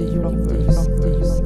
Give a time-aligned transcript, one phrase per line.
[0.00, 1.39] ていくっていう。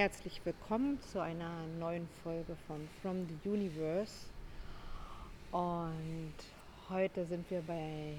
[0.00, 4.30] Herzlich willkommen zu einer neuen Folge von From the Universe.
[5.52, 6.32] Und
[6.88, 8.14] heute sind wir bei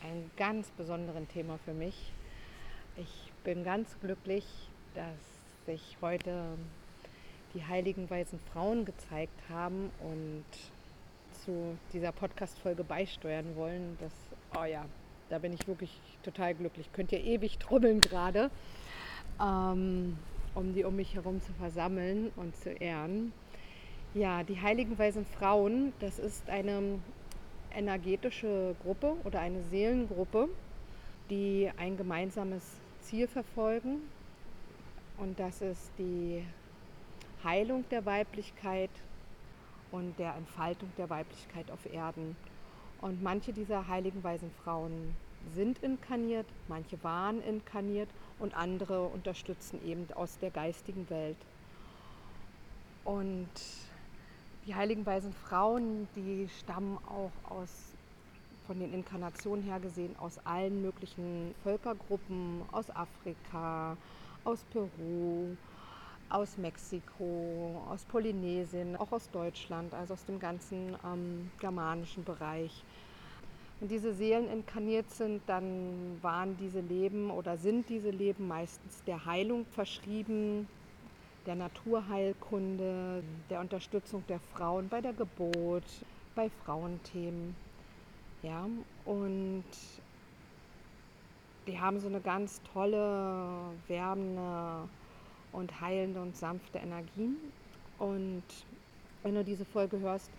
[0.00, 2.12] einem ganz besonderen Thema für mich.
[2.96, 4.44] Ich bin ganz glücklich,
[4.94, 6.56] dass sich heute
[7.52, 10.44] die heiligen weisen Frauen gezeigt haben und
[11.44, 13.98] zu dieser Podcast-Folge beisteuern wollen.
[14.00, 14.12] Das,
[14.56, 14.84] oh ja,
[15.30, 16.88] da bin ich wirklich total glücklich.
[16.92, 18.52] Könnt ihr ewig trommeln gerade.
[19.40, 20.16] Ähm,
[20.58, 23.32] um die um mich herum zu versammeln und zu ehren.
[24.12, 26.98] Ja, die Heiligen Weisen Frauen, das ist eine
[27.72, 30.48] energetische Gruppe oder eine Seelengruppe,
[31.30, 32.64] die ein gemeinsames
[33.02, 34.00] Ziel verfolgen.
[35.16, 36.42] Und das ist die
[37.44, 38.90] Heilung der Weiblichkeit
[39.92, 42.36] und der Entfaltung der Weiblichkeit auf Erden.
[43.00, 45.14] Und manche dieser heiligen weisen Frauen
[45.54, 48.08] sind inkarniert, manche waren inkarniert
[48.38, 51.36] und andere unterstützen eben aus der geistigen Welt.
[53.04, 53.48] Und
[54.66, 57.70] die heiligen weisen Frauen, die stammen auch aus,
[58.66, 63.96] von den Inkarnationen her gesehen, aus allen möglichen Völkergruppen, aus Afrika,
[64.44, 65.56] aus Peru,
[66.28, 72.84] aus Mexiko, aus Polynesien, auch aus Deutschland, also aus dem ganzen ähm, germanischen Bereich.
[73.80, 79.24] Wenn diese Seelen inkarniert sind, dann waren diese Leben oder sind diese Leben meistens der
[79.24, 80.66] Heilung verschrieben,
[81.46, 85.84] der Naturheilkunde, der Unterstützung der Frauen bei der Geburt,
[86.34, 87.54] bei Frauenthemen.
[88.42, 88.66] Ja,
[89.04, 89.64] und
[91.68, 94.88] die haben so eine ganz tolle, wärmende
[95.52, 97.36] und heilende und sanfte Energien.
[97.98, 98.42] Und
[99.22, 100.30] wenn du diese Folge hörst,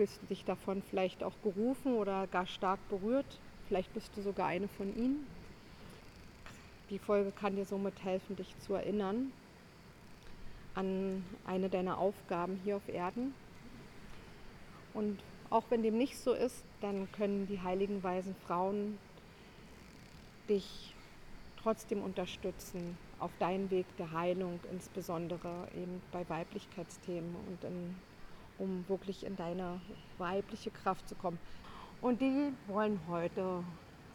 [0.00, 3.26] fühlst du dich davon vielleicht auch gerufen oder gar stark berührt.
[3.68, 5.26] Vielleicht bist du sogar eine von ihnen.
[6.88, 9.30] Die Folge kann dir somit helfen, dich zu erinnern
[10.74, 13.34] an eine deiner Aufgaben hier auf Erden.
[14.94, 15.20] Und
[15.50, 18.96] auch wenn dem nicht so ist, dann können die heiligen weisen Frauen
[20.48, 20.94] dich
[21.62, 27.94] trotzdem unterstützen auf deinen Weg der Heilung, insbesondere eben bei Weiblichkeitsthemen und in
[28.60, 29.80] um wirklich in deine
[30.18, 31.38] weibliche Kraft zu kommen.
[32.00, 33.64] Und die wollen heute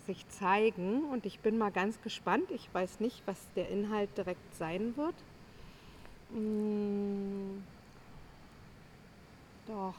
[0.06, 2.52] sich zeigen und ich bin mal ganz gespannt.
[2.52, 5.16] Ich weiß nicht, was der Inhalt direkt sein wird.
[6.32, 7.64] Hm,
[9.68, 9.96] doch,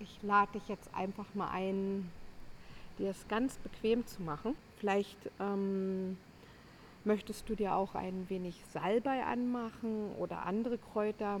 [0.00, 2.10] ich lade dich jetzt einfach mal ein,
[2.98, 4.56] dir es ganz bequem zu machen.
[4.78, 6.18] Vielleicht ähm,
[7.04, 11.40] möchtest du dir auch ein wenig Salbei anmachen oder andere Kräuter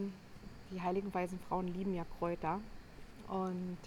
[0.70, 2.60] die heiligen weisen Frauen lieben ja Kräuter.
[3.28, 3.78] Und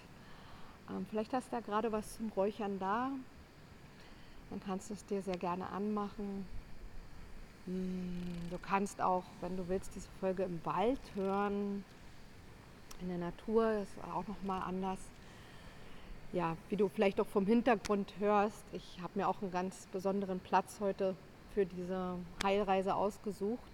[0.89, 3.11] ähm, vielleicht hast du da gerade was zum Räuchern da.
[4.49, 6.45] Dann kannst du es dir sehr gerne anmachen.
[7.65, 11.83] Hm, du kannst auch, wenn du willst, diese Folge im Wald hören.
[13.01, 14.99] In der Natur ist auch nochmal anders.
[16.31, 20.39] Ja, wie du vielleicht auch vom Hintergrund hörst, ich habe mir auch einen ganz besonderen
[20.39, 21.15] Platz heute
[21.53, 23.71] für diese Heilreise ausgesucht.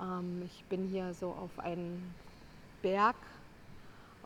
[0.00, 2.14] Ähm, ich bin hier so auf einem
[2.82, 3.16] Berg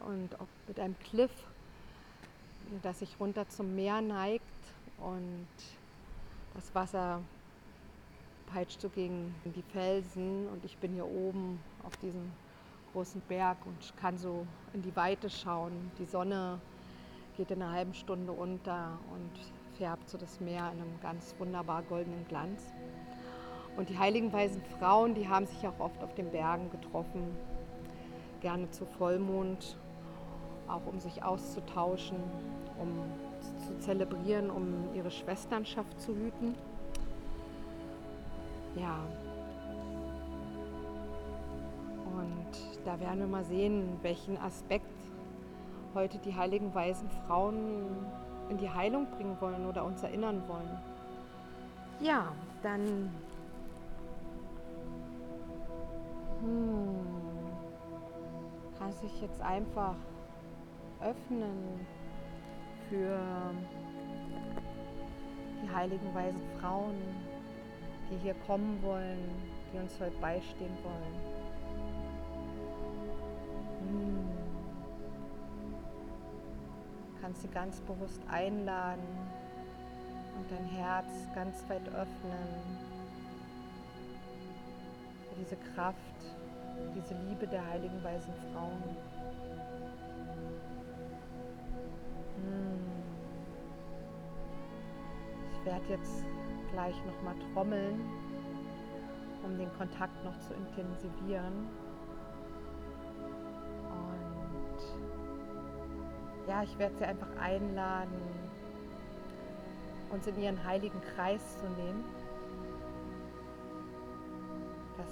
[0.06, 0.30] und
[0.66, 1.32] mit einem Cliff,
[2.82, 4.44] das sich runter zum Meer neigt
[4.98, 5.48] und
[6.54, 7.20] das Wasser
[8.52, 12.32] peitscht so gegen die Felsen und ich bin hier oben auf diesem
[12.92, 15.72] großen Berg und kann so in die Weite schauen.
[15.98, 16.58] Die Sonne
[17.36, 19.30] geht in einer halben Stunde unter und
[19.76, 22.72] färbt so das Meer in einem ganz wunderbar goldenen Glanz.
[23.78, 27.22] Und die heiligen weisen Frauen, die haben sich auch oft auf den Bergen getroffen,
[28.40, 29.78] gerne zu Vollmond,
[30.66, 32.18] auch um sich auszutauschen,
[32.80, 32.88] um
[33.68, 36.56] zu zelebrieren, um ihre Schwesternschaft zu hüten.
[38.74, 38.98] Ja.
[42.16, 44.90] Und da werden wir mal sehen, welchen Aspekt
[45.94, 47.84] heute die heiligen weisen Frauen
[48.48, 50.80] in die Heilung bringen wollen oder uns erinnern wollen.
[52.00, 52.32] Ja,
[52.64, 53.10] dann
[56.40, 57.06] hm.
[58.78, 59.96] Kannst dich jetzt einfach
[61.00, 61.86] öffnen
[62.88, 63.18] für
[65.62, 66.96] die heiligen weisen Frauen,
[68.10, 69.18] die hier kommen wollen,
[69.72, 71.14] die uns heute beistehen wollen.
[73.80, 74.28] Hm.
[77.20, 79.02] Kannst sie ganz bewusst einladen
[80.38, 82.97] und dein Herz ganz weit öffnen
[85.38, 85.96] diese Kraft,
[86.94, 88.82] diese Liebe der heiligen weisen Frauen.
[92.36, 92.78] Hm.
[95.52, 96.24] Ich werde jetzt
[96.72, 98.00] gleich nochmal trommeln
[99.48, 101.68] um den Kontakt noch zu intensivieren.
[103.90, 104.78] Und
[106.48, 108.20] ja, ich werde sie einfach einladen,
[110.10, 112.04] uns in ihren heiligen Kreis zu nehmen,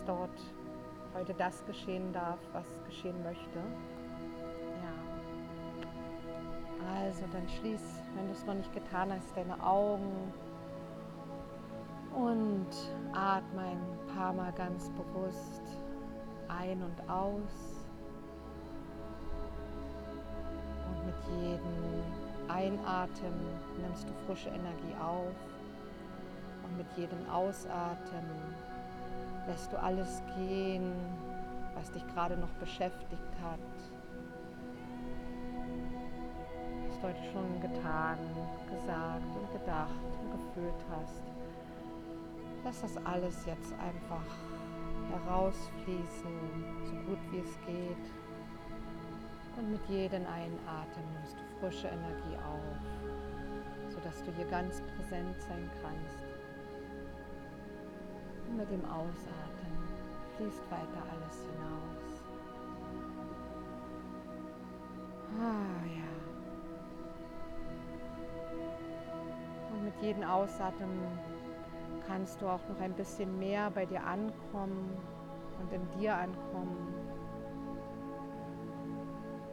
[0.06, 0.40] dort
[1.14, 3.58] heute das geschehen darf, was geschehen möchte.
[4.82, 4.94] Ja.
[6.94, 7.80] Also dann schließ,
[8.14, 10.32] wenn du es noch nicht getan hast, deine Augen
[12.14, 12.68] und
[13.12, 13.80] atme ein
[14.14, 15.62] paar Mal ganz bewusst
[16.48, 17.84] ein und aus.
[20.88, 22.04] Und mit jedem
[22.48, 23.34] Einatmen
[23.80, 25.34] nimmst du frische Energie auf.
[26.64, 28.56] Und mit jedem Ausatmen
[29.46, 30.92] lässt du alles gehen,
[31.74, 33.60] was dich gerade noch beschäftigt hat.
[36.88, 38.18] Was du heute schon getan,
[38.68, 39.90] gesagt und gedacht
[40.22, 41.22] und gefühlt hast.
[42.64, 44.26] Lass das alles jetzt einfach
[45.12, 48.06] herausfließen, so gut wie es geht.
[49.56, 55.70] Und mit jedem Einatmen nimmst du frische Energie auf, sodass du hier ganz präsent sein
[55.82, 56.25] kannst.
[58.54, 59.76] Mit dem Ausatmen
[60.36, 62.22] fließt weiter alles hinaus.
[65.38, 66.06] Ah ja.
[69.72, 71.00] Und mit jedem Ausatmen
[72.06, 74.96] kannst du auch noch ein bisschen mehr bei dir ankommen
[75.60, 76.94] und in dir ankommen,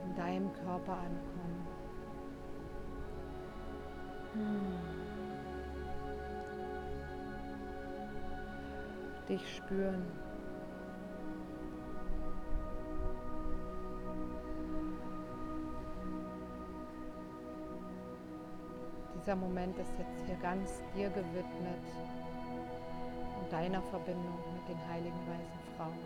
[0.06, 1.68] in deinem Körper ankommen.
[4.34, 4.93] Hm.
[9.30, 10.06] Dich spüren.
[19.16, 21.80] Dieser Moment ist jetzt hier ganz dir gewidmet
[23.54, 26.00] deiner Verbindung mit den heiligen weißen Frauen.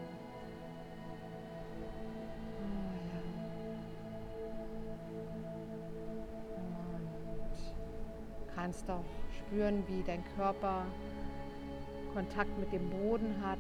[6.55, 9.05] Und kannst auch
[9.39, 10.85] spüren, wie dein Körper
[12.17, 13.59] Kontakt mit dem Boden hat,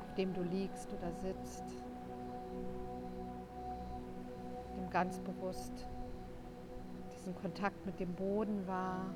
[0.00, 1.64] auf dem du liegst oder sitzt.
[4.76, 5.88] Nimm ganz bewusst
[7.12, 9.06] diesen Kontakt mit dem Boden wahr.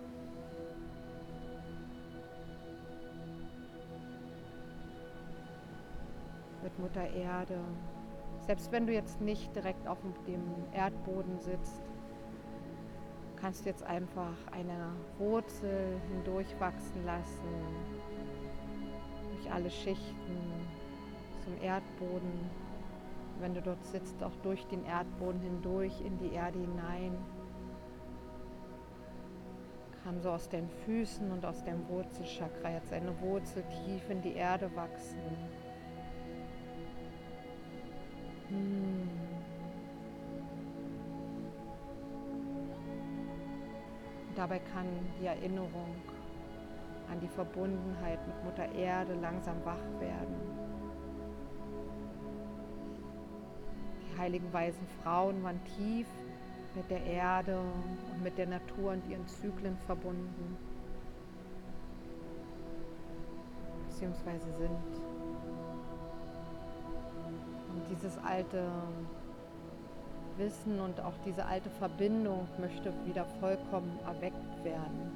[6.65, 7.61] mit Mutter Erde.
[8.41, 11.88] Selbst wenn du jetzt nicht direkt auf dem Erdboden sitzt,
[13.41, 17.49] kannst du jetzt einfach eine Wurzel hindurchwachsen lassen,
[19.33, 20.37] durch alle Schichten
[21.45, 22.51] zum Erdboden.
[23.41, 27.17] Wenn du dort sitzt, auch durch den Erdboden hindurch in die Erde hinein.
[30.03, 34.35] Kann so aus deinen Füßen und aus deinem Wurzelchakra jetzt eine Wurzel tief in die
[34.35, 35.21] Erde wachsen.
[38.49, 38.98] Hm.
[44.39, 44.87] Dabei kann
[45.21, 45.97] die Erinnerung
[47.11, 50.37] an die Verbundenheit mit Mutter Erde langsam wach werden.
[54.01, 56.07] Die heiligen weisen Frauen waren tief
[56.77, 60.57] mit der Erde und mit der Natur und ihren Zyklen verbunden,
[63.89, 64.71] beziehungsweise sind
[67.91, 68.71] dieses alte
[70.39, 75.11] Wissen und auch diese alte Verbindung möchte wieder vollkommen erweckt werden.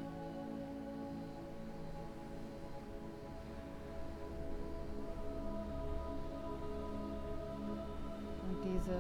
[8.49, 8.99] Und diese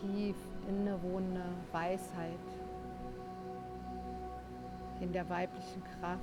[0.00, 0.36] tief
[0.68, 2.32] innewohnende Weisheit
[5.00, 6.22] in der weiblichen Kraft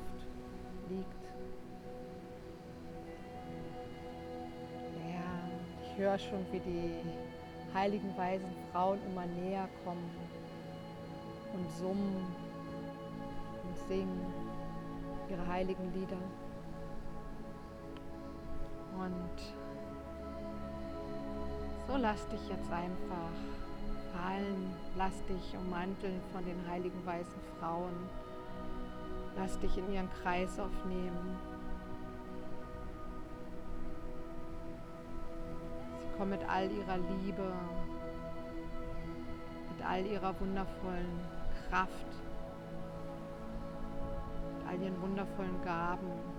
[0.89, 1.25] liegt
[5.95, 6.91] Ich höre schon, wie die
[7.75, 10.09] heiligen weisen Frauen immer näher kommen
[11.53, 12.25] und summen
[13.63, 14.25] und singen
[15.29, 16.17] ihre heiligen Lieder.
[18.97, 19.37] Und
[21.87, 23.35] so lass dich jetzt einfach
[24.13, 27.93] fallen, lass dich ummanteln von den heiligen weißen Frauen,
[29.37, 31.54] lass dich in ihren Kreis aufnehmen.
[36.17, 37.51] Komm mit all ihrer Liebe,
[39.69, 41.19] mit all ihrer wundervollen
[41.69, 42.07] Kraft,
[44.57, 46.34] mit all ihren wundervollen Gaben.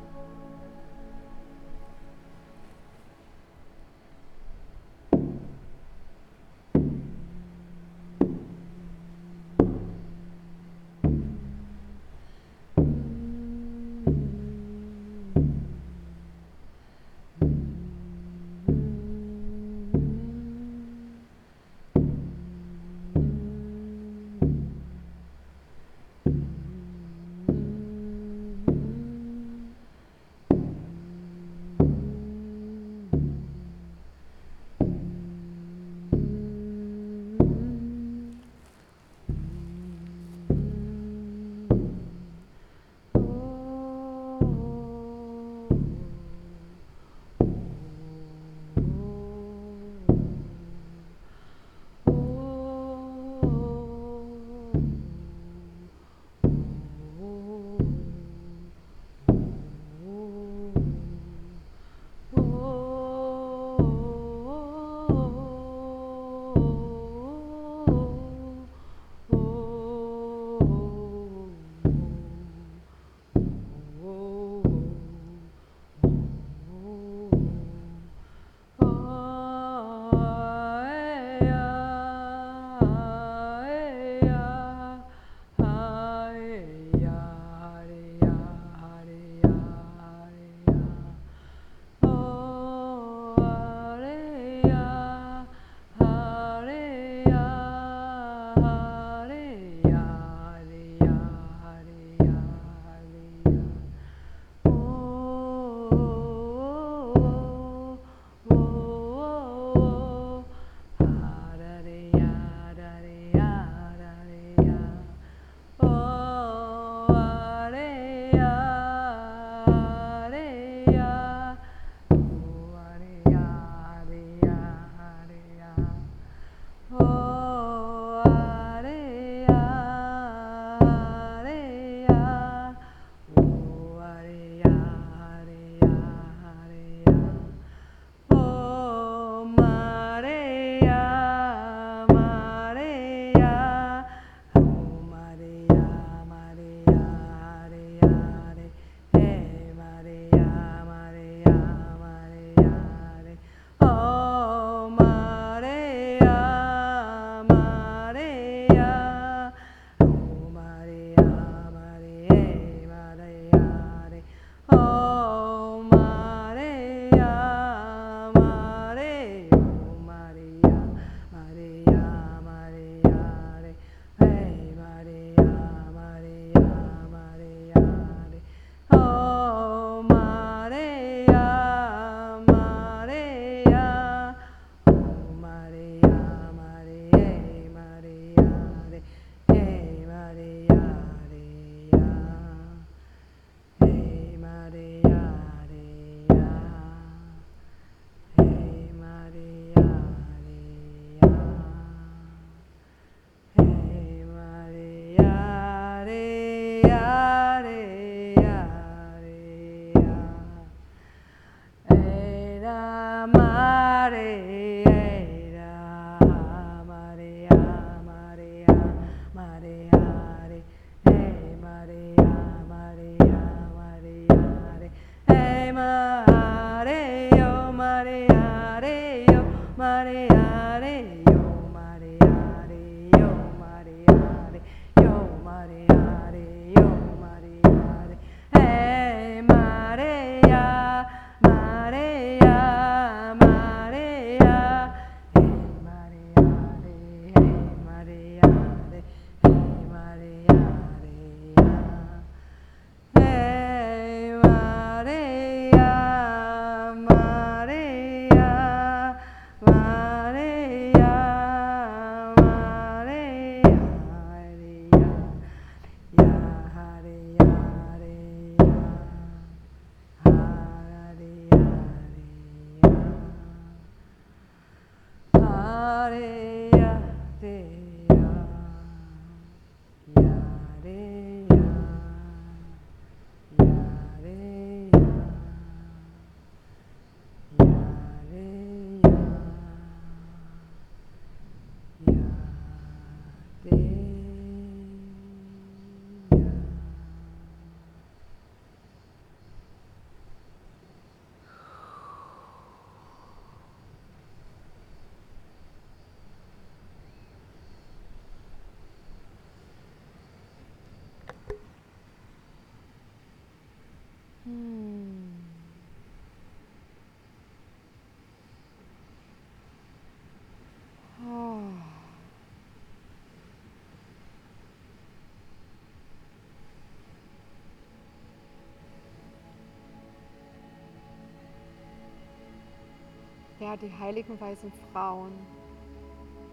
[333.58, 335.32] Ja, die heiligen weißen Frauen,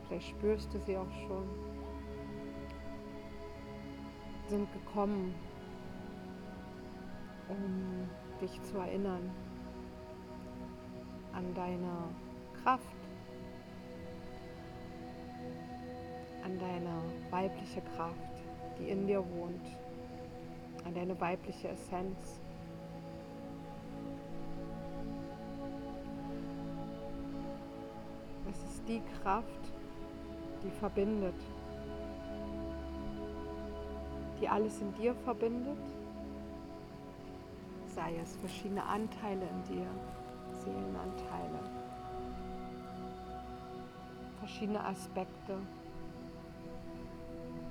[0.08, 1.50] vielleicht spürst du sie auch schon,
[4.48, 5.36] sind gekommen,
[7.50, 8.08] um
[8.40, 9.30] dich zu erinnern
[11.34, 11.92] an deine
[12.64, 12.96] Kraft,
[16.46, 18.16] an deine weibliche Kraft,
[18.80, 19.78] die in dir wohnt,
[20.86, 22.43] an deine weibliche Essenz.
[28.88, 29.74] Die Kraft,
[30.64, 31.36] die verbindet,
[34.40, 35.78] die alles in dir verbindet.
[37.88, 39.88] Sei es verschiedene Anteile in dir,
[40.52, 41.60] Seelenanteile,
[44.40, 45.58] verschiedene Aspekte.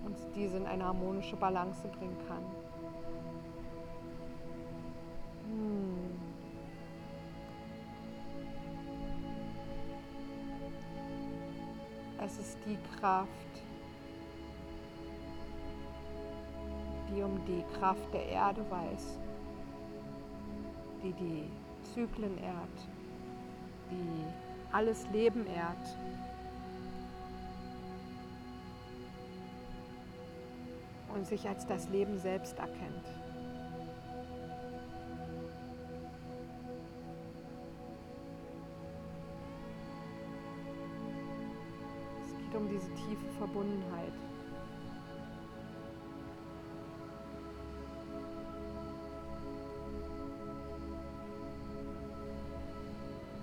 [0.05, 2.62] Und diese in eine harmonische Balance bringen kann.
[12.33, 13.29] Es ist die Kraft,
[17.11, 19.19] die um die Kraft der Erde weiß
[21.03, 21.51] die die
[21.95, 22.89] Zyklen ehrt,
[23.91, 24.25] die
[24.75, 25.97] alles Leben ehrt.
[31.15, 33.22] Und sich als das Leben selbst erkennt.
[43.43, 44.13] Verbundenheit.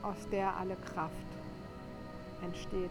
[0.01, 1.13] aus der alle Kraft
[2.41, 2.89] entsteht.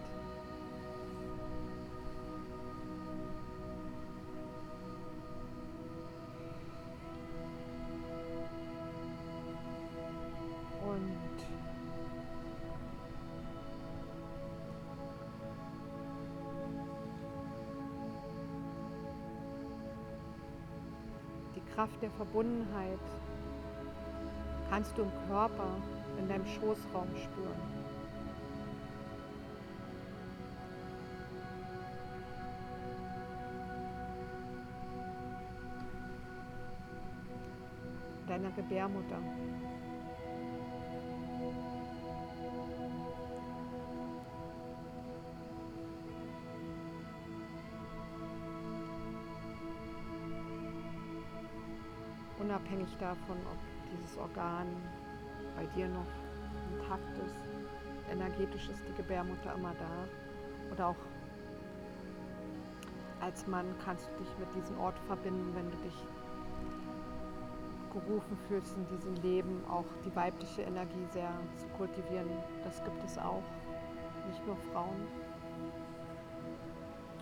[21.88, 22.98] Kraft der Verbundenheit
[24.68, 25.76] kannst du im Körper
[26.18, 27.88] in deinem Schoßraum spüren.
[38.26, 39.18] Deiner Gebärmutter.
[52.58, 53.58] Unabhängig davon, ob
[53.92, 54.66] dieses Organ
[55.54, 56.06] bei dir noch
[56.72, 57.48] intakt ist.
[58.10, 60.72] Energetisch ist die Gebärmutter immer da.
[60.72, 60.96] Oder auch
[63.20, 65.94] als Mann kannst du dich mit diesem Ort verbinden, wenn du dich
[67.92, 72.28] gerufen fühlst, in diesem Leben auch die weibliche Energie sehr zu kultivieren.
[72.64, 73.44] Das gibt es auch,
[74.26, 75.06] nicht nur Frauen.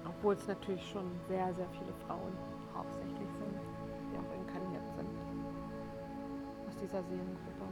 [0.09, 2.66] Obwohl es natürlich schon sehr, sehr viele Frauen hauptsächlich
[6.87, 7.67] dieser Seelengruppe.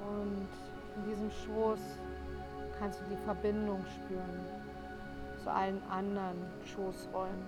[0.00, 0.48] Und
[0.96, 1.80] in diesem Schoß
[2.78, 4.46] kannst du die Verbindung spüren
[5.42, 7.46] zu allen anderen Schoßräumen,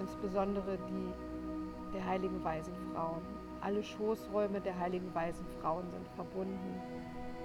[0.00, 3.20] insbesondere die der heiligen weisen Frauen.
[3.60, 6.80] Alle Schoßräume der heiligen weisen Frauen sind verbunden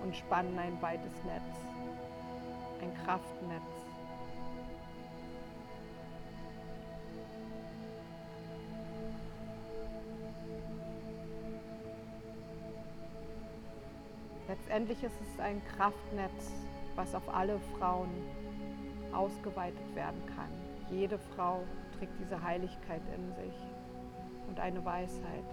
[0.02, 1.58] und spannen ein weites Netz,
[2.82, 3.85] ein Kraftnetz.
[14.76, 16.52] Letztendlich ist es ein Kraftnetz,
[16.98, 18.10] was auf alle Frauen
[19.14, 20.50] ausgeweitet werden kann.
[20.92, 21.64] Jede Frau
[21.98, 23.56] trägt diese Heiligkeit in sich
[24.50, 25.46] und eine Weisheit.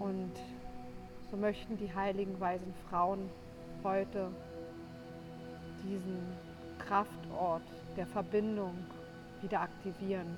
[0.00, 0.32] Und
[1.30, 3.30] so möchten die heiligen weisen Frauen
[3.84, 4.32] heute
[5.84, 6.18] diesen
[6.80, 7.62] Kraftort
[7.96, 8.74] der Verbindung
[9.40, 10.36] wieder aktivieren,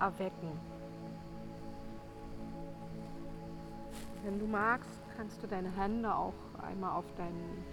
[0.00, 0.75] erwecken.
[4.26, 7.64] Wenn du magst, kannst du deine Hände auch einmal auf deinen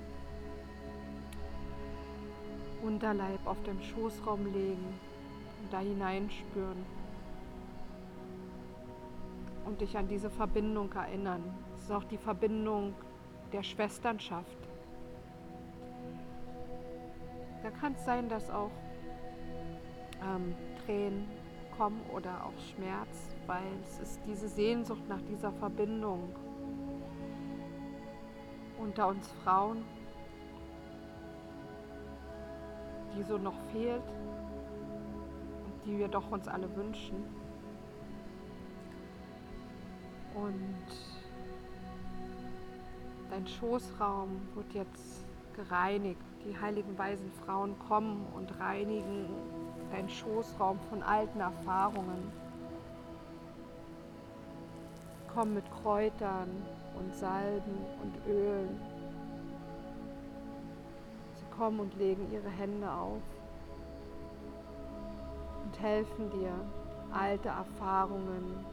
[2.84, 5.00] Unterleib, auf deinem Schoßraum legen
[5.64, 6.86] und da hineinspüren
[9.66, 11.42] und dich an diese Verbindung erinnern.
[11.76, 12.94] Es ist auch die Verbindung
[13.52, 14.60] der Schwesternschaft.
[17.64, 18.70] Da kann es sein, dass auch
[20.22, 20.54] ähm,
[20.86, 21.28] Tränen
[21.72, 26.30] bekommen oder auch Schmerz, weil es ist diese Sehnsucht nach dieser Verbindung
[28.84, 29.86] unter uns Frauen,
[33.16, 34.04] die so noch fehlt
[35.66, 37.24] und die wir doch uns alle wünschen.
[40.36, 40.86] Und
[43.30, 46.22] dein Schoßraum wird jetzt gereinigt.
[46.46, 49.30] Die heiligen weisen Frauen kommen und reinigen
[49.92, 52.32] deinen Schoßraum von alten Erfahrungen.
[55.34, 56.50] Kommen mit Kräutern
[56.98, 58.80] und Salben und Ölen.
[61.36, 63.22] Sie kommen und legen ihre Hände auf
[65.64, 66.54] und helfen dir,
[67.12, 68.66] alte Erfahrungen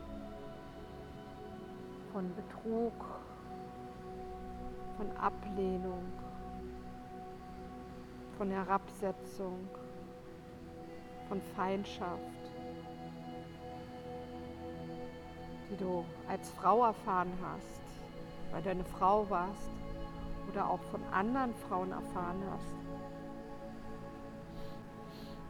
[2.13, 2.93] von Betrug,
[4.97, 6.05] von Ablehnung,
[8.37, 9.69] von Herabsetzung,
[11.29, 12.21] von Feindschaft,
[15.71, 17.90] die du als Frau erfahren hast,
[18.51, 19.71] weil du eine Frau warst
[20.51, 22.75] oder auch von anderen Frauen erfahren hast.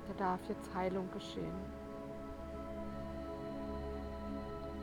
[0.09, 1.81] Da darf jetzt Heilung geschehen.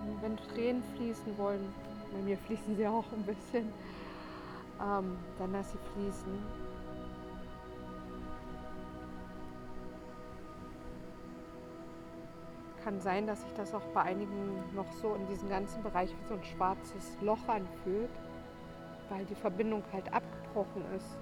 [0.02, 1.74] Und wenn Tränen fließen wollen,
[2.14, 3.74] bei mir fließen sie auch ein bisschen,
[4.82, 6.67] ähm, dann lass sie fließen.
[12.88, 16.28] Kann sein, dass sich das auch bei einigen noch so in diesem ganzen Bereich wie
[16.30, 18.10] so ein schwarzes Loch anfühlt,
[19.10, 21.18] weil die Verbindung halt abgebrochen ist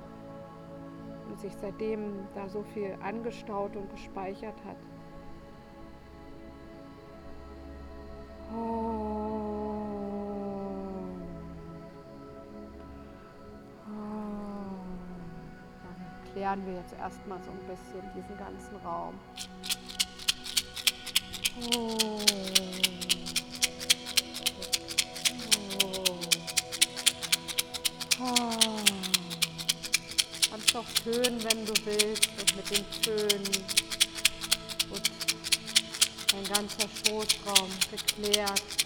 [1.28, 4.78] und sich seitdem da so viel angestaut und gespeichert hat.
[8.54, 9.26] Oh.
[13.90, 14.32] Oh.
[16.32, 19.16] Klären wir jetzt erstmal so ein bisschen diesen ganzen Raum.
[30.50, 32.30] Kannst auch föhnen, wenn du willst.
[32.38, 33.44] Und mit dem Föhn
[34.90, 35.12] wird
[36.32, 38.85] dein ganzer Schoßraum geklärt.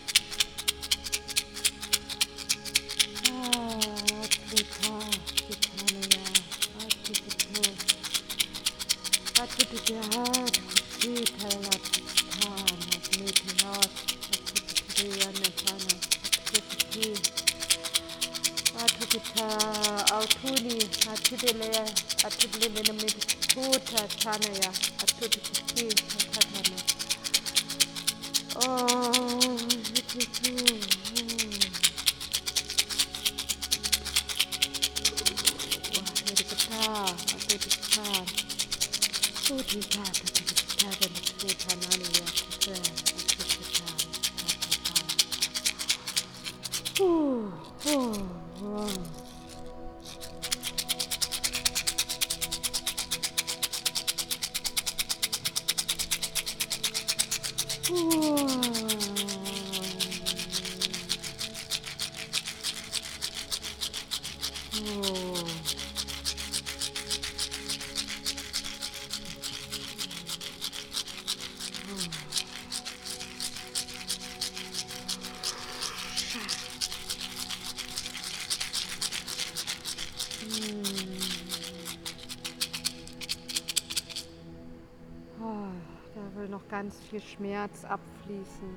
[86.89, 88.75] Ganz viel Schmerz abfließen,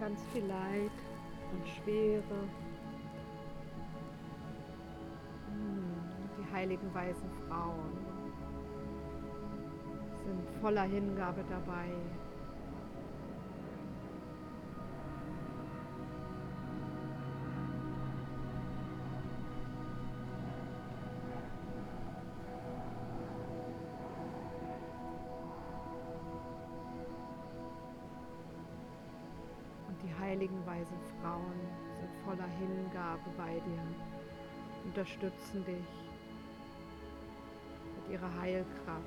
[0.00, 0.90] ganz viel Leid
[1.52, 2.40] und Schwere.
[5.46, 5.94] Hm,
[6.36, 7.96] die heiligen weißen Frauen
[10.24, 11.86] sind voller Hingabe dabei.
[31.26, 31.52] Weisen Frauen
[31.98, 33.82] sind voller Hingabe bei dir,
[34.84, 35.86] unterstützen dich
[37.96, 39.02] mit ihrer Heilkraft.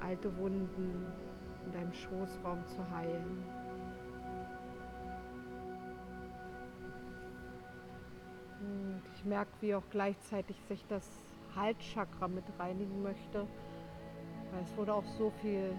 [0.00, 1.06] Alte Wunden
[1.66, 3.44] in deinem Schoßraum zu heilen.
[8.60, 11.08] Und ich merke, wie auch gleichzeitig sich das
[11.54, 13.46] Halschakra mit reinigen möchte,
[14.52, 15.76] weil es wurde auch so viel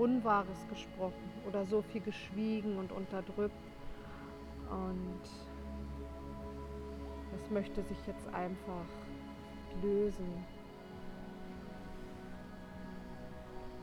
[0.00, 3.54] Unwahres gesprochen oder so viel geschwiegen und unterdrückt.
[4.70, 5.20] Und
[7.32, 8.86] das möchte sich jetzt einfach
[9.82, 10.44] lösen.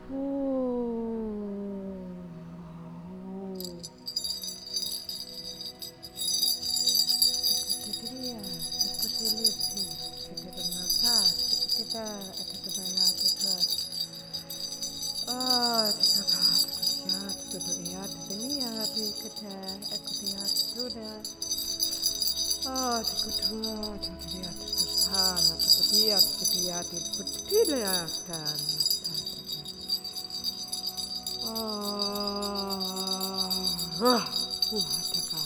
[0.07, 0.56] Puh.
[22.69, 25.39] Oh, die Kultur, die hat gestan,
[25.93, 28.59] die hat die hat die Kultur getan.
[31.45, 31.53] Oh,
[34.73, 35.41] oh, taka,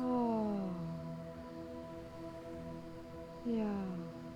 [0.00, 0.56] Oh,
[3.44, 3.74] ja,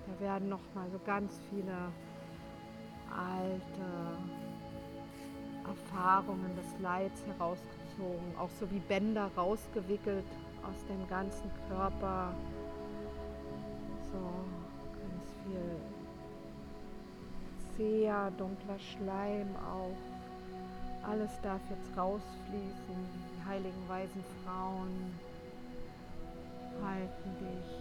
[0.05, 1.91] da werden noch mal so ganz viele
[3.09, 3.87] alte
[5.67, 7.21] Erfahrungen des Leids
[7.91, 10.25] herausgezogen, auch so wie Bänder rausgewickelt
[10.63, 12.33] aus dem ganzen Körper.
[14.11, 14.19] So
[14.99, 15.77] ganz viel
[17.77, 21.07] sehr dunkler Schleim auch.
[21.09, 22.95] Alles darf jetzt rausfließen.
[23.35, 25.13] Die heiligen weisen Frauen
[26.83, 27.77] halten dich.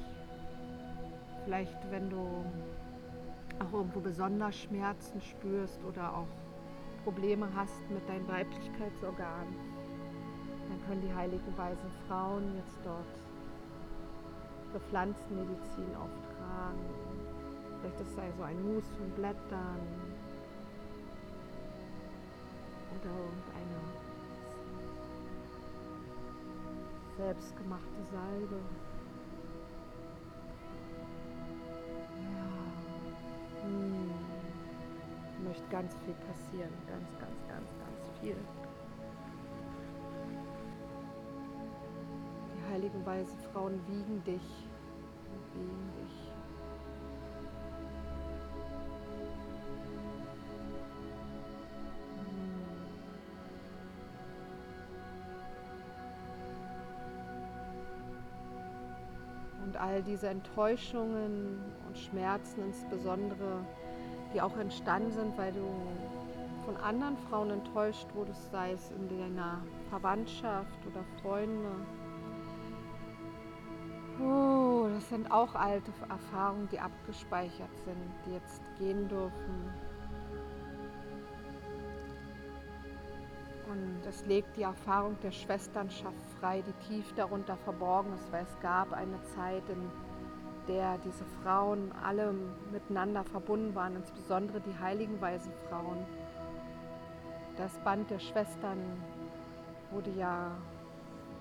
[1.44, 2.44] Vielleicht, wenn du
[3.58, 6.26] auch irgendwo besonders Schmerzen spürst oder auch
[7.04, 9.69] Probleme hast mit deinen Weiblichkeitsorganen,
[10.70, 13.04] dann können die heiligen weisen Frauen jetzt dort
[14.70, 16.78] ihre Pflanzenmedizin auftragen.
[17.80, 19.80] Vielleicht ist es so ein Mus von Blättern
[22.94, 23.80] oder irgendeine
[27.16, 28.60] selbstgemachte Salbe.
[35.50, 36.70] möchte ganz viel passieren.
[36.86, 38.36] Ganz, ganz, ganz, ganz viel.
[42.80, 44.40] Heiligen weißen Frauen wiegen dich.
[45.54, 46.32] Wiegen dich.
[59.66, 63.64] Und all diese Enttäuschungen und Schmerzen insbesondere
[64.32, 65.66] die auch entstanden sind, weil du
[66.64, 71.68] von anderen Frauen enttäuscht wurdest, sei es in deiner Verwandtschaft oder Freunde.
[75.00, 79.72] Das sind auch alte Erfahrungen, die abgespeichert sind, die jetzt gehen dürfen.
[83.70, 88.60] Und es legt die Erfahrung der Schwesternschaft frei, die tief darunter verborgen ist, weil es
[88.60, 89.90] gab eine Zeit, in
[90.68, 92.34] der diese Frauen alle
[92.70, 96.04] miteinander verbunden waren, insbesondere die heiligen weisen Frauen.
[97.56, 98.78] Das Band der Schwestern
[99.92, 100.50] wurde ja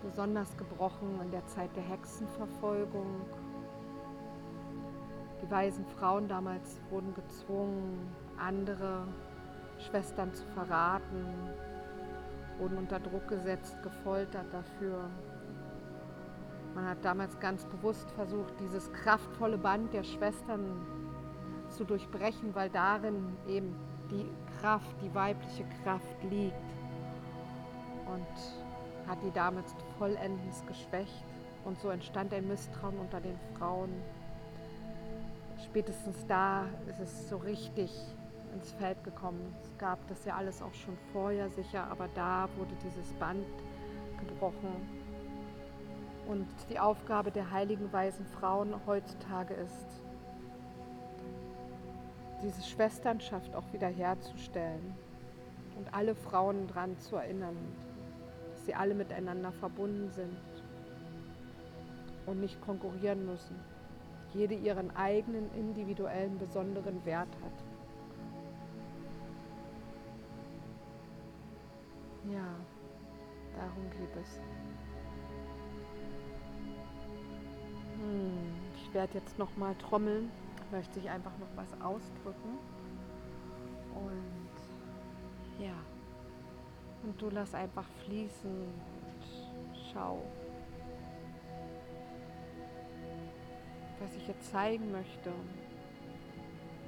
[0.01, 3.21] besonders gebrochen in der Zeit der Hexenverfolgung.
[5.41, 9.07] Die weisen Frauen damals wurden gezwungen, andere
[9.77, 11.25] Schwestern zu verraten,
[12.57, 15.09] wurden unter Druck gesetzt, gefoltert dafür.
[16.75, 20.85] Man hat damals ganz bewusst versucht, dieses kraftvolle Band der Schwestern
[21.69, 23.75] zu durchbrechen, weil darin eben
[24.11, 26.55] die Kraft, die weibliche Kraft liegt.
[28.05, 31.25] Und hat die damals vollendens geschwächt.
[31.65, 33.89] Und so entstand ein Misstrauen unter den Frauen.
[35.65, 37.91] Spätestens da ist es so richtig
[38.53, 39.53] ins Feld gekommen.
[39.63, 43.45] Es gab das ja alles auch schon vorher sicher, aber da wurde dieses Band
[44.19, 44.99] gebrochen
[46.29, 49.87] und die Aufgabe der heiligen weisen Frauen heutzutage ist,
[52.43, 54.95] diese Schwesternschaft auch wiederherzustellen
[55.75, 57.57] und alle Frauen daran zu erinnern,
[58.51, 60.37] dass sie alle miteinander verbunden sind
[62.27, 63.55] und nicht konkurrieren müssen.
[64.33, 67.63] Jede ihren eigenen individuellen besonderen Wert hat.
[72.31, 72.55] Ja,
[73.55, 74.39] darum geht es.
[77.97, 80.31] Hm, ich werde jetzt noch mal trommeln,
[80.71, 82.59] möchte ich einfach noch was ausdrücken.
[83.95, 85.73] Und ja,
[87.03, 90.21] und du lass einfach fließen und schau,
[93.99, 95.31] was ich jetzt zeigen möchte,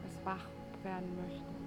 [0.04, 0.48] was wach
[0.84, 1.61] werden möchte.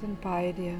[0.00, 0.76] Sind bei dir.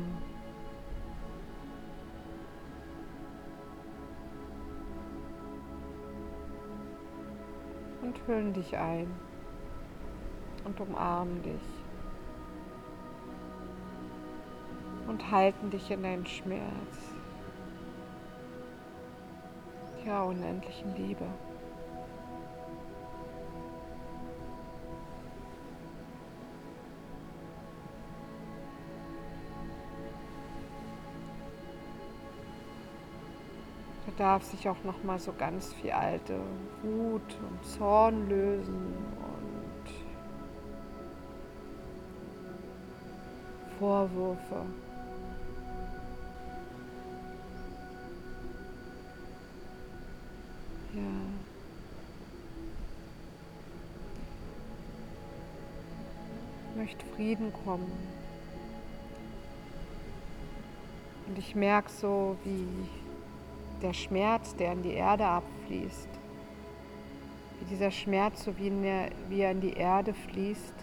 [8.03, 9.09] Und hüllen dich ein
[10.65, 11.61] und umarmen dich
[15.09, 17.15] und halten dich in deinen Schmerz,
[20.05, 21.27] ja unendlichen Liebe.
[34.19, 36.41] Darf sich auch noch mal so ganz viel alte
[36.83, 39.91] Wut und Zorn lösen und
[43.79, 44.67] Vorwürfe.
[50.95, 51.03] Ja.
[56.77, 57.91] möchte Frieden kommen.
[61.27, 62.89] Und ich merke so, wie
[63.83, 66.09] der Schmerz, der in die Erde abfließt,
[67.61, 70.75] wie dieser Schmerz, so wie, der, wie er in die Erde fließt,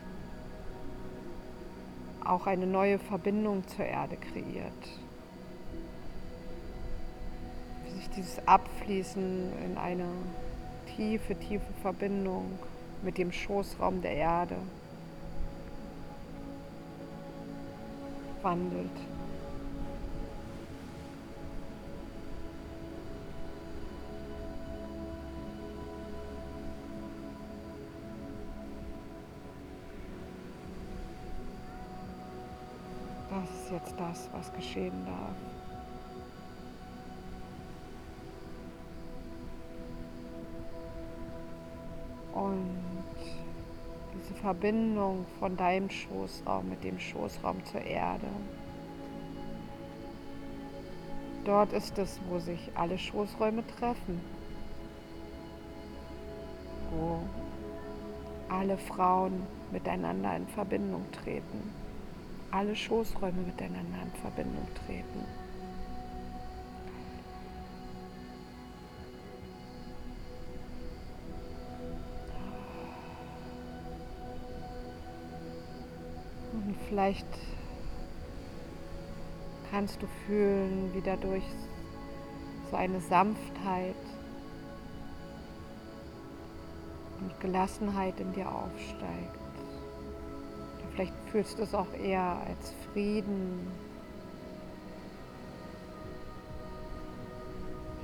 [2.24, 4.74] auch eine neue Verbindung zur Erde kreiert.
[7.84, 10.08] Wie sich dieses Abfließen in eine
[10.96, 12.58] tiefe, tiefe Verbindung
[13.04, 14.56] mit dem Schoßraum der Erde
[18.42, 19.15] wandelt.
[33.66, 35.36] Ist jetzt das, was geschehen darf.
[42.34, 42.76] Und
[44.14, 48.28] diese Verbindung von deinem Schoßraum mit dem Schoßraum zur Erde.
[51.44, 54.22] Dort ist es, wo sich alle Schoßräume treffen.
[56.92, 57.20] Wo
[58.48, 59.42] alle Frauen
[59.72, 61.85] miteinander in Verbindung treten
[62.56, 65.26] alle Schoßräume miteinander in Verbindung treten.
[76.54, 77.28] Und vielleicht
[79.70, 81.44] kannst du fühlen, wie dadurch
[82.72, 83.96] so eine Sanftheit
[87.20, 89.45] und Gelassenheit in dir aufsteigt.
[90.96, 93.68] Vielleicht fühlst du es auch eher als Frieden,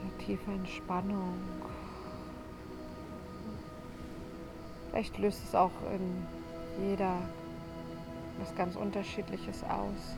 [0.01, 1.39] eine tiefe Entspannung.
[4.89, 7.15] Vielleicht löst es auch in jeder
[8.39, 10.17] was ganz Unterschiedliches aus.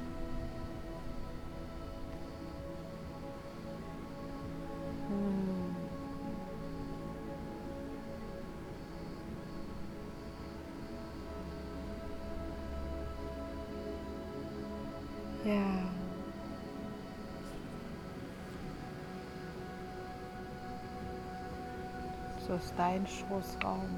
[22.63, 23.89] Ist dein Schoßraum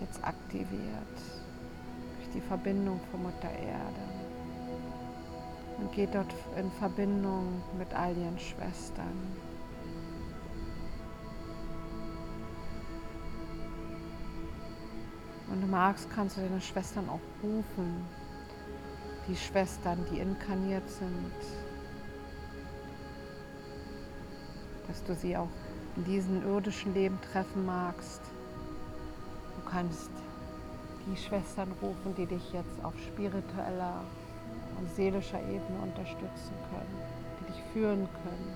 [0.00, 1.16] jetzt aktiviert
[2.16, 4.06] durch die Verbindung von Mutter Erde.
[5.78, 9.36] Und geht dort in Verbindung mit all ihren Schwestern.
[15.48, 18.06] Wenn du magst, kannst du deine Schwestern auch rufen.
[19.28, 21.32] Die Schwestern, die inkarniert sind,
[24.86, 25.48] dass du sie auch
[25.96, 28.20] in diesem irdischen Leben treffen magst.
[29.56, 30.10] Du kannst
[31.06, 34.02] die Schwestern rufen, die dich jetzt auf spiritueller
[34.78, 36.98] und seelischer Ebene unterstützen können,
[37.40, 38.54] die dich führen können.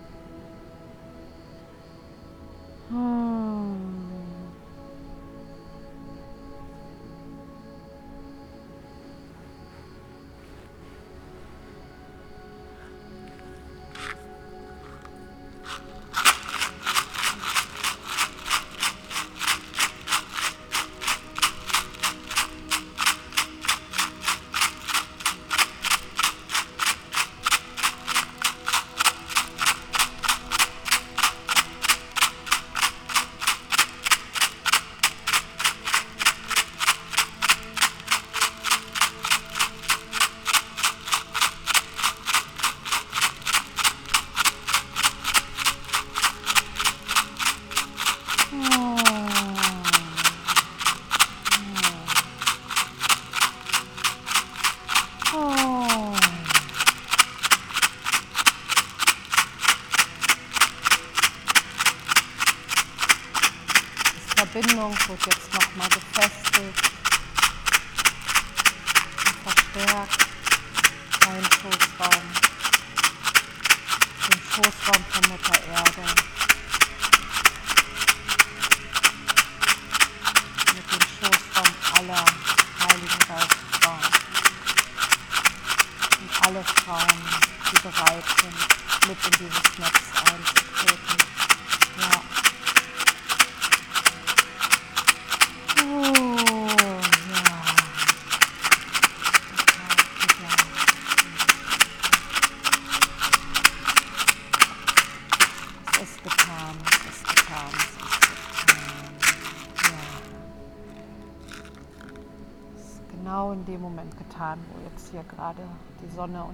[114.40, 115.62] Dem Moment getan, wo jetzt hier gerade
[116.02, 116.44] die Sonne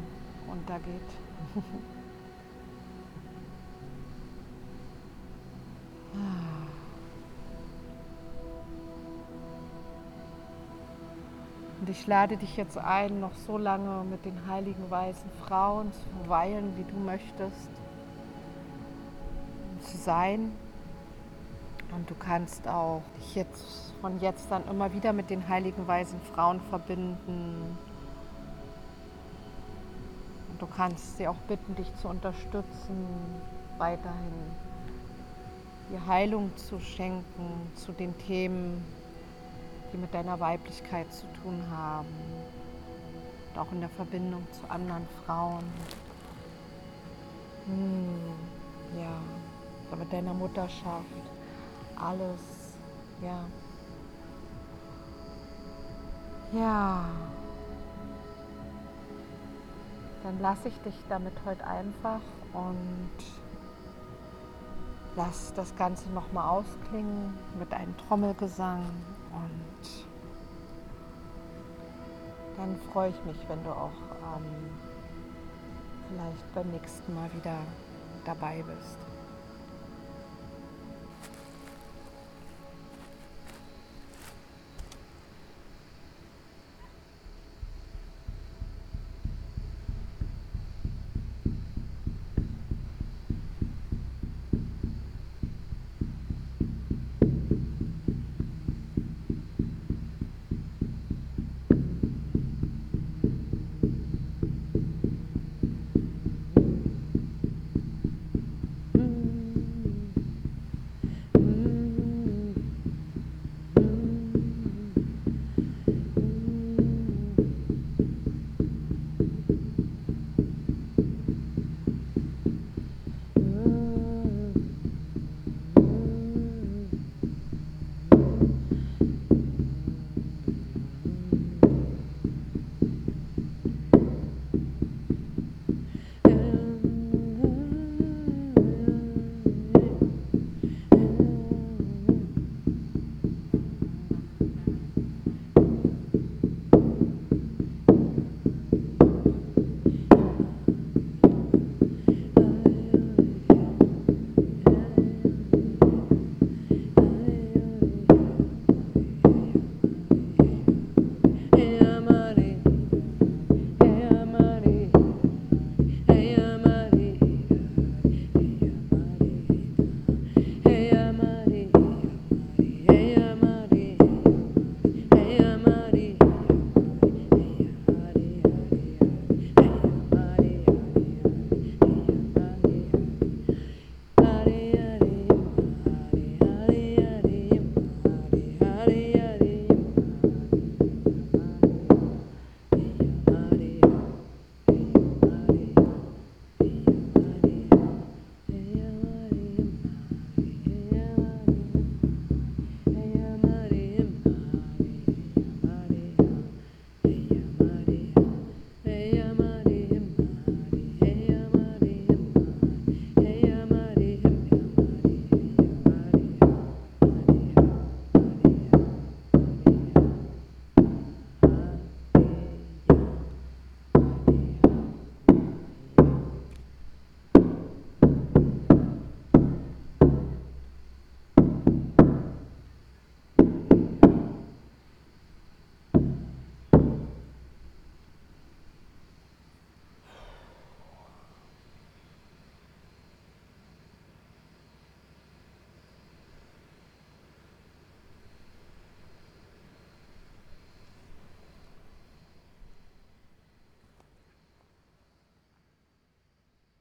[0.47, 1.01] untergeht.
[11.79, 16.01] Und ich lade dich jetzt ein, noch so lange mit den heiligen weißen Frauen zu
[16.21, 17.69] verweilen, wie du möchtest,
[19.83, 20.53] zu sein.
[21.97, 26.21] Und du kannst auch dich jetzt von jetzt an immer wieder mit den heiligen weisen
[26.35, 27.79] Frauen verbinden.
[30.51, 33.07] Und du kannst sie auch bitten, dich zu unterstützen,
[33.79, 34.35] weiterhin
[35.91, 38.85] die Heilung zu schenken zu den Themen,
[39.91, 42.09] die mit deiner Weiblichkeit zu tun haben.
[43.55, 45.65] Und auch in der Verbindung zu anderen Frauen.
[47.65, 51.36] Hm, ja, mit deiner Mutterschaft.
[51.97, 52.77] Alles,
[53.23, 53.45] ja.
[56.53, 57.05] Ja.
[60.23, 62.21] Dann lasse ich dich damit heute einfach
[62.53, 63.11] und
[65.17, 68.85] lass das Ganze nochmal ausklingen mit einem Trommelgesang
[69.33, 70.07] und
[72.57, 73.91] dann freue ich mich, wenn du auch
[74.37, 74.45] ähm,
[76.09, 77.59] vielleicht beim nächsten Mal wieder
[78.25, 79.16] dabei bist.